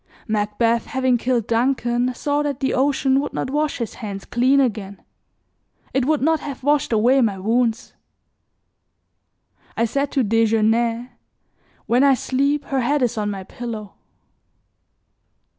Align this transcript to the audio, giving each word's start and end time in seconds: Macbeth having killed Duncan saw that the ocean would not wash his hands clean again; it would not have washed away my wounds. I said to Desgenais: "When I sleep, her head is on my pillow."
Macbeth 0.27 0.87
having 0.87 1.19
killed 1.19 1.45
Duncan 1.45 2.11
saw 2.15 2.41
that 2.41 2.59
the 2.59 2.73
ocean 2.73 3.19
would 3.19 3.33
not 3.33 3.51
wash 3.51 3.77
his 3.77 3.93
hands 4.01 4.25
clean 4.25 4.59
again; 4.59 4.99
it 5.93 6.05
would 6.05 6.23
not 6.23 6.39
have 6.39 6.63
washed 6.63 6.91
away 6.91 7.21
my 7.21 7.37
wounds. 7.37 7.93
I 9.77 9.85
said 9.85 10.11
to 10.13 10.23
Desgenais: 10.23 11.11
"When 11.85 12.03
I 12.03 12.15
sleep, 12.15 12.63
her 12.65 12.79
head 12.81 13.03
is 13.03 13.15
on 13.15 13.29
my 13.29 13.43
pillow." 13.43 13.93